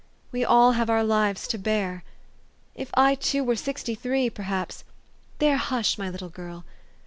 We 0.31 0.43
all 0.43 0.71
have 0.71 0.89
our 0.89 1.03
lives 1.03 1.47
to 1.49 1.59
bear. 1.59 2.03
If 2.73 2.89
I, 2.95 3.13
too, 3.13 3.43
were 3.43 3.55
sixty 3.55 3.93
three, 3.93 4.31
perhaps 4.31 4.83
there, 5.37 5.57
hush, 5.57 5.95
my 5.99 6.09
little 6.09 6.27
girl 6.29 6.65